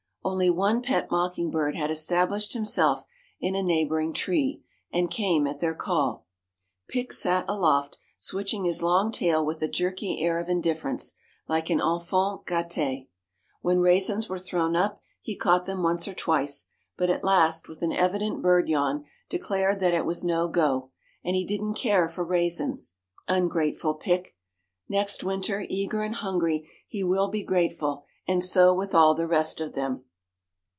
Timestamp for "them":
15.65-15.81, 29.73-30.03